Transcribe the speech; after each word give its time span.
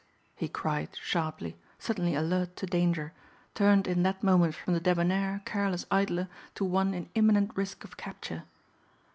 he 0.35 0.47
cried 0.49 0.89
sharply, 0.99 1.55
suddenly 1.77 2.15
alert 2.15 2.55
to 2.55 2.65
danger, 2.65 3.13
turned 3.53 3.85
in 3.87 4.01
that 4.01 4.23
moment 4.23 4.55
from 4.55 4.73
the 4.73 4.79
debonair 4.79 5.43
careless 5.45 5.85
idler 5.91 6.27
to 6.55 6.65
one 6.65 6.95
in 6.95 7.07
imminent 7.13 7.55
risk 7.55 7.83
of 7.83 7.97
capture. 7.97 8.45